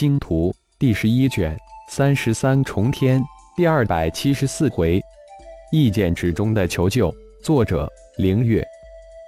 [0.00, 1.54] 星图》第十一卷
[1.90, 3.22] 三十三重天
[3.54, 4.98] 第二百七十四回，
[5.70, 7.14] 意剑之中的求救。
[7.42, 7.86] 作者：
[8.16, 8.66] 凌月。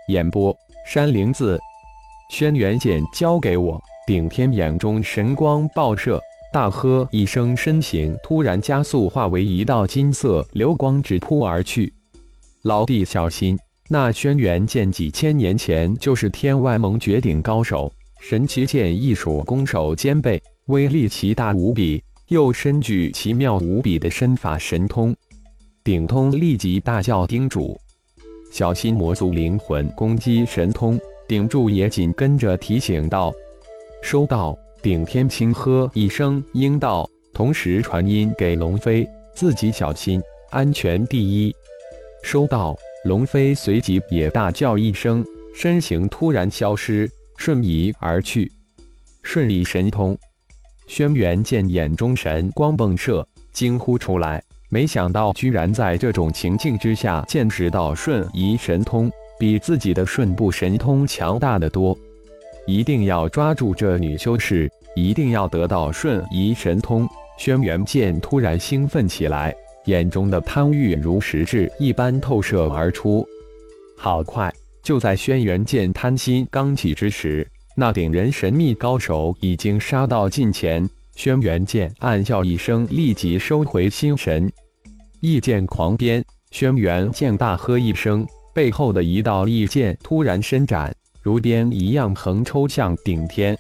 [0.09, 0.57] 演播：
[0.87, 1.61] 山灵子。
[2.31, 3.79] 轩辕剑交给我。
[4.07, 6.19] 顶天眼中神光爆射，
[6.55, 11.93] 大喝一声，身形突然加速，化为一道金色流光，直扑而去。
[12.63, 13.59] 老弟小心！
[13.91, 17.93] 那轩辕剑几千年前就是天外盟绝顶高手，
[18.23, 25.15] 神奇剑艺术攻守兼备，威力奇大无比，又身具奇妙无比的身法神通。
[25.83, 27.77] 顶通立即大叫叮嘱
[28.53, 33.33] ：“小心魔族灵魂攻击神通！”顶柱也紧跟着提醒道。
[34.03, 41.53] 收到，顶天轻喝一声，应道，同时传音给龙飞，自己小心，安全第一。
[42.23, 48.51] 收到，龙飞随即也大叫一声，身形突然消失，瞬移而去。
[49.23, 50.19] 顺利神通，
[50.87, 61.97] 轩辕剑眼中神光迸射，惊呼出来，没想到居然在这种情境之下见识到瞬移神通，比自己的瞬步神通强大的多。
[62.67, 67.09] 一定要抓住这女修士，一定要得到瞬移神通。
[67.39, 69.55] 轩辕剑突然兴奋起来，
[69.87, 73.27] 眼中的贪欲如实质一般透射而出。
[73.97, 74.53] 好快！
[74.83, 80.89] 就在轩辕剑贪心刚起之时，那顶人神秘高手已经杀到近前。
[81.15, 84.51] 轩辕剑暗笑一声，立即收回心神，
[85.21, 86.25] 异剑狂鞭。
[86.51, 90.95] 轩辕剑大喝一声，背后的一道异剑突然伸展。
[91.23, 93.57] 如鞭一样横抽向顶天，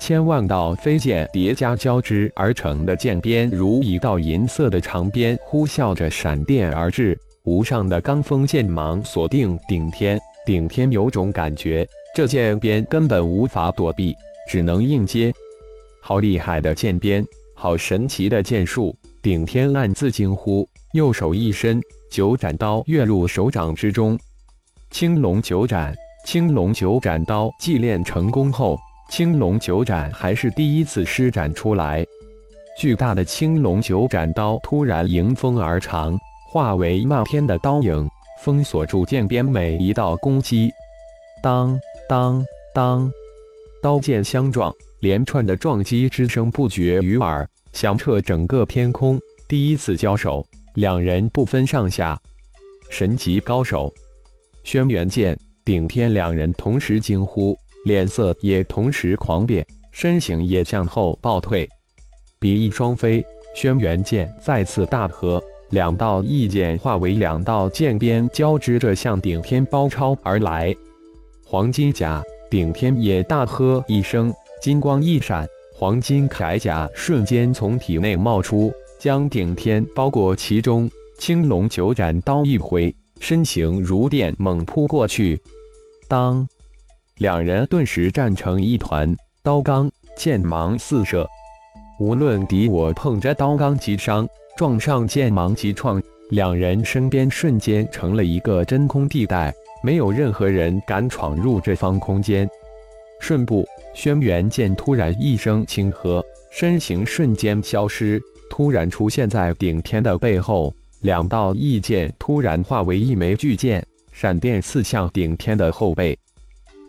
[0.00, 7.18] 千万道飞剑叠加交织而成的剑鞭，如一道银色的长鞭，呼啸着闪电而至。
[7.44, 11.86] 无上的罡风剑芒锁定顶天，顶天有种感觉，
[12.16, 14.16] 这剑鞭根本无法躲避，
[14.48, 15.30] 只能硬接。
[16.00, 17.22] 好厉害的剑鞭，
[17.54, 18.96] 好神奇的剑术！
[19.20, 21.78] 顶天暗自惊呼，右手一伸，
[22.10, 24.18] 九斩刀跃入手掌之中，
[24.90, 25.94] 青龙九斩。
[26.24, 28.78] 青龙九斩刀祭炼成功后，
[29.10, 32.02] 青龙九斩还是第一次施展出来。
[32.78, 36.18] 巨大的青龙九斩刀突然迎风而长，
[36.50, 38.08] 化为漫天的刀影，
[38.40, 40.72] 封锁住剑边每一道攻击。
[41.42, 41.78] 当
[42.08, 43.10] 当当，
[43.82, 49.20] 刀剑相撞，连串的撞击之声不绝于耳，响彻整个天空。
[49.48, 52.16] 第一次交手，两人不分上下。
[52.90, 53.92] 神级高手，
[54.62, 55.36] 轩辕剑。
[55.64, 61.68] 顶天两人同时惊呼，脸色也同时狂变，身形也向后暴退。
[62.38, 63.24] 比翼双飞，
[63.56, 70.72] 轩辕剑再次大喝，两道异剑化为两道剑鞭，交织着向顶天包抄而来。
[71.48, 72.20] 黄金甲，
[72.50, 80.90] 顶天也大喝一声，金光一闪，黄金铠甲瞬间从体内冒出，将顶天包裹其中。
[81.18, 85.40] 青龙九斩刀一挥，身形如电猛扑过去。
[86.08, 86.46] 当，
[87.18, 91.26] 两人顿时战成一团，刀罡剑芒四射，
[92.00, 102.48] 无论敌我碰着刀罡即伤，撞上剑芒即创，两人身边瞬间成了一个真空地带，没有任何人敢闯入这方空间。
[103.20, 108.20] 瞬步，轩辕剑突然一声轻喝，身形瞬间消失，
[108.50, 113.84] 突然出现在顶天的背后，两道异剑突然化为一枚巨剑。
[114.12, 116.18] 闪电刺向顶天的后背，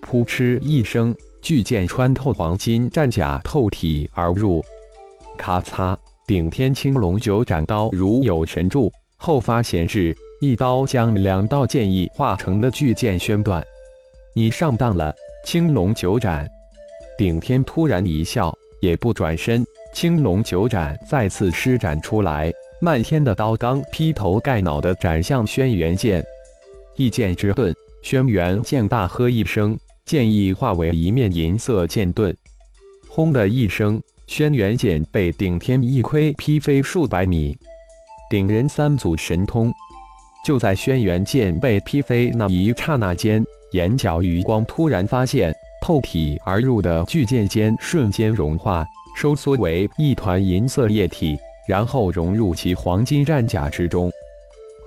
[0.02, 4.64] 扑哧一声，巨剑穿透黄金战甲，透体而入。
[5.38, 5.96] 咔嚓！
[6.26, 13.66] 顶天青龙九斩刀如有神助，后发先至，一刀将两道剑意化成的巨剑宣断。
[14.34, 16.48] 你上当了，青龙九斩！
[17.18, 26.24] 顶天突然一笑，也不转身，青龙九斩再次施展出来，漫天的刀罡劈头盖脑的斩向轩辕剑。
[26.96, 32.36] 一剑之盾，轩辕剑大喝一声，剑意化为一面银色剑盾。
[33.08, 37.58] 轰的一声，轩辕剑被顶天一盔劈飞数百米。
[38.30, 39.74] 顶人三祖神通，
[40.46, 48.86] 就在轩辕剑被劈飞那一刹那间，眼角余光突然发现，透体而入的巨剑尖瞬间融化，
[49.18, 51.38] 收缩为一团银色液体，
[51.68, 54.12] 然后融入其黄金战甲之中。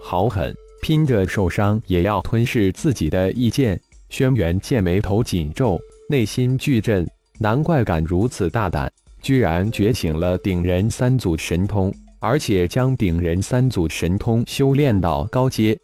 [0.03, 0.55] 好狠！
[0.83, 7.07] 拼着受伤也要吞噬自己的意剑，轩辕剑眉头紧皱，内心巨震，
[7.39, 15.77] 难怪敢如此大胆，居然觉醒了顶人三祖神通，而且将顶人三祖神通修炼到高阶。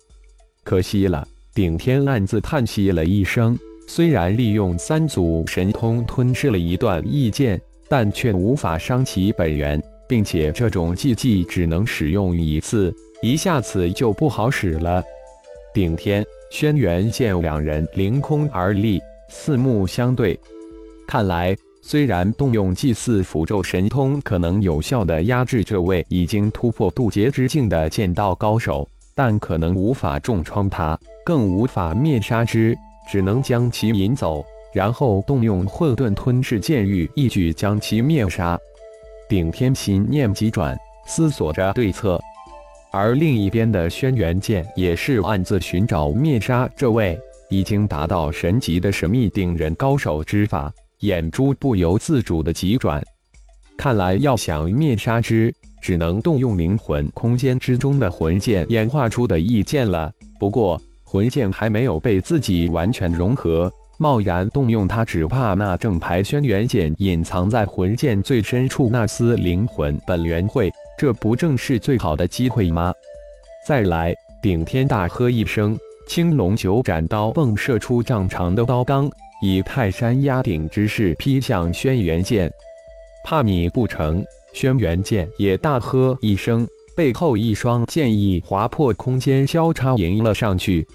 [0.62, 15.02] 可惜了，顶天暗自叹息了一声，虽然利用三祖神通吞噬了一段异剑，但却无法伤其本源，并且这种技技只能使用一次，一下子就不好使了。
[15.72, 20.38] 顶天、轩辕剑两人凌空而立，四目相对。
[21.06, 21.56] 看来，
[21.88, 32.76] 虽然动用祭祀符咒神通可能有效的压制这位已经突破渡劫之境的剑道高手，但可能无法重创他，更无法灭杀之，
[33.08, 34.44] 只能将其引走。
[34.74, 38.58] 然后动用混沌吞噬剑域，一举将其灭杀。
[39.28, 42.20] 顶天心念急转，思索着对策。
[42.90, 47.16] 而另一边的轩辕剑也是暗自寻找灭杀这位
[47.48, 53.02] 已经达到神级的神秘顶人高手之法，眼珠不由自主的急转。
[53.76, 60.10] 看来要想灭杀之，只能动用灵魂空间之中的魂剑演化出的异剑了。
[60.38, 63.70] 不过魂剑还没有被自己完全融合。
[63.98, 72.92] 贸然动用它，只怕那正牌轩辕剑隐藏在魂剑最深处那丝灵魂本源会，这不正是最好的机会吗？
[73.66, 74.14] 再来！
[74.42, 75.76] 顶天大喝一声，
[76.06, 79.10] 青龙九斩刀迸射出丈长的刀罡，
[79.42, 82.50] 以泰山压顶之势劈向轩辕剑。
[83.24, 84.24] 怕你不成！
[84.52, 86.66] 轩辕剑也大喝一声，
[86.96, 90.86] 背后一双剑意划破空间，交叉迎了上去。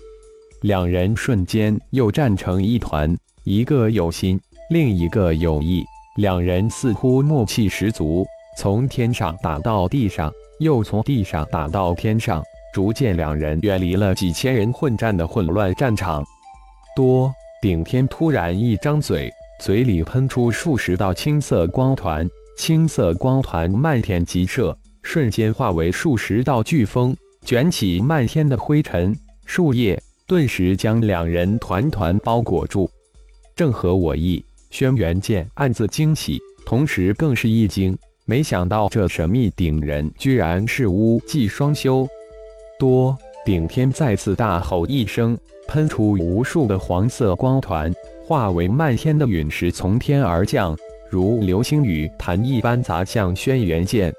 [0.62, 4.40] 两人瞬间又战成一团，一个有心，
[4.70, 5.84] 另一个有意。
[6.18, 8.26] 两人似乎默契十足，
[8.58, 16.24] 从天上打到地上，又从地上打到天上，逐渐两人远离了几千人混战的混乱战场。
[16.96, 22.28] 多顶天突然一张嘴，嘴里喷出数十道青色光团，
[22.58, 27.16] 青色光团漫天急射，瞬间化为数十道飓风，
[27.46, 29.16] 卷起漫天的灰尘、
[29.46, 30.02] 树叶。
[30.26, 32.90] 顿时将两人团团包裹住，
[33.56, 34.44] 正合我意。
[34.72, 42.08] 轩辕剑暗自惊喜，同时更是一惊，没想到这神秘顶人居然是巫技双修。
[42.80, 43.16] 多
[43.46, 45.38] 顶天再次大吼一声，
[45.72, 47.90] 喷出无数的黄色光团，
[48.28, 50.76] 化为漫天的陨石从天而降，
[51.10, 54.14] 如流星雨弹一般砸向轩辕剑。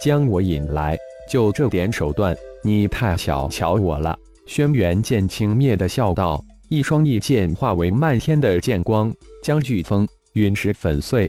[0.00, 0.96] 将我引来，
[1.28, 4.16] 就这点手段，你太小瞧我了。
[4.46, 6.40] 轩辕剑轻蔑的笑道
[6.70, 9.12] ：“一双异剑化为漫天的剑光，
[9.42, 11.28] 将飓风、陨石粉碎。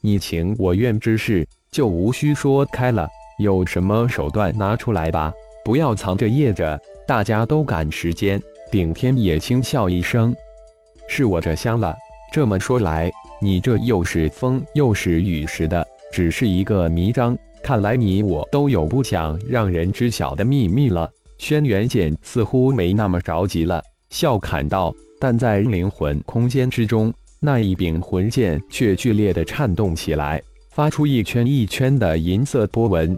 [0.00, 3.08] 你情我愿之事，就无需说开了。
[3.40, 5.32] 有什么手段拿出来吧，
[5.64, 6.80] 不要藏着掖着。
[7.04, 10.34] 大家都赶时间。”顶天也轻笑一声
[11.08, 11.94] ：“是我这香了。
[12.32, 13.10] 这么说来，
[13.40, 17.36] 你这又是风又是雨时的，只是一个迷章。
[17.62, 21.08] 看来你我都有不想让人知晓的秘密了。”
[21.38, 33.16] 轩辕剑似乎没那么着急了，笑侃道：“但在灵魂空间之中，那一柄魂剑却剧烈的颤动起来，发出一圈一圈的银色波纹。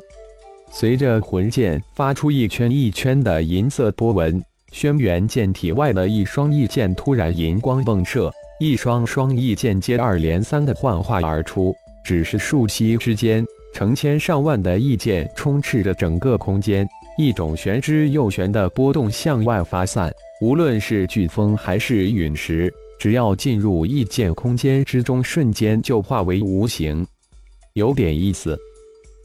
[0.70, 4.42] 随着魂剑发出一圈一圈的银色波纹，
[4.72, 11.74] 轩辕剑体外的一双异剑突然银光迸射，一双双异剑接二连三的幻化而出。
[12.04, 13.44] 只是数息之间，
[13.74, 16.88] 成千上万的异剑充斥着整个空间。”
[17.18, 20.08] 一种玄之又玄的波动向外发散，
[20.40, 27.04] 无论是飓风还是陨石，只要进入异剑空间之中，瞬间就化为无形。
[27.72, 28.56] 有点意思。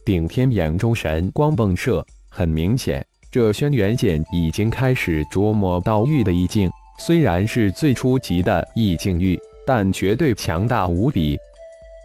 [0.04, 6.70] 顶天眼中神光迸射，很明显，这轩辕剑已经开始琢磨到玉的意境。
[7.00, 9.36] 虽然是最初级的意境玉，
[9.66, 11.36] 但绝对强大无比。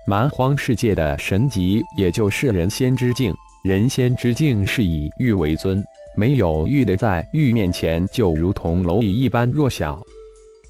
[0.06, 3.30] 蛮荒世界的神级，也就是人仙之境。
[3.62, 5.84] 人仙之境是以玉为尊，
[6.16, 10.02] 没有玉的在玉面前就如同蝼蚁一般弱小。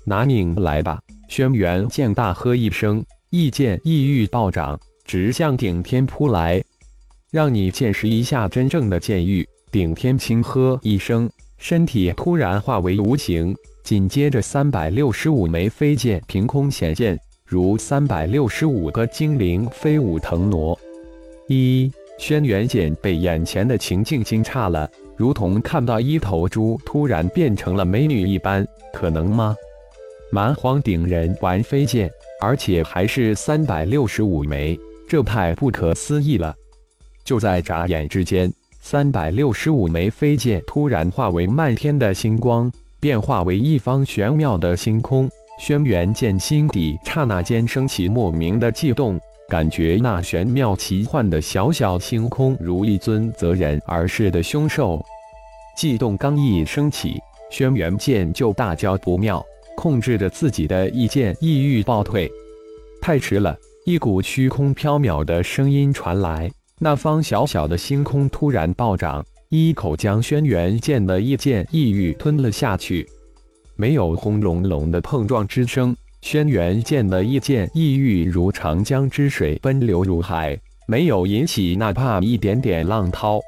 [0.05, 0.99] 拿命来吧！
[1.29, 3.01] 轩辕剑大喝一声，
[3.31, 6.61] 一剑异玉暴涨，直向顶天扑来。
[7.31, 9.49] 让你见识一下真正的剑玉！
[9.71, 20.79] 顶天轻喝一声，身体突然化为无形，紧接着三百六十五枚飞剑凭空显现，如三百六十五个精灵飞舞腾挪。
[21.49, 21.91] 一。
[22.19, 29.55] 轩辕剑被眼前的情境惊诧了，如同看到一头猪突然变成了美女一般，可能吗？
[30.33, 32.11] 蛮荒顶人玩飞剑，
[32.41, 34.77] 而且还是三百六十五枚，
[35.09, 36.53] 这太不可思议了！
[37.25, 45.29] 就在眨眼之间，三百六十五枚飞剑突然化为漫天的星光，变化为一方玄妙的星空。
[45.61, 49.21] 轩辕剑心底刹那间升起莫名的悸动。
[49.49, 55.05] 感觉那玄妙奇幻的小小星空，如一尊择人而噬的凶兽。
[55.77, 57.19] 悸动刚一升起，
[57.51, 59.45] 轩辕剑就大叫不妙，
[59.77, 62.31] 控制着自己的意剑意欲暴退。
[63.01, 73.05] 太迟了，一股虚空缥缈的声音传来，那方小小的星空突然暴涨，一口将轩辕剑的一剑异域吞了下去。
[73.75, 80.57] 没有轰隆隆的碰撞之声，轩辕剑的一剑异域如长江之水奔流入海，
[80.87, 83.41] 没有引起哪怕一点点浪涛。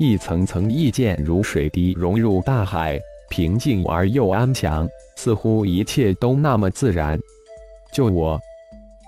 [0.00, 7.18] 一层层异剑如水滴融入大海，平静而又安详，似乎一切都那么自然。
[7.92, 8.40] 救我！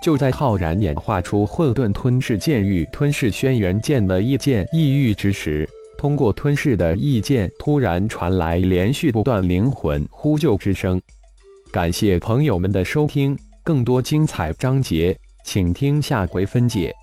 [0.03, 11.01] 就在浩然演化出混沌吞噬剑域吞噬轩辕剑的异剑异域之时，通过吞噬的异剑突然传来连续不断灵魂呼救之声。
[11.73, 16.95] 感谢朋友们的收听，更多精彩章节，请听下回分解。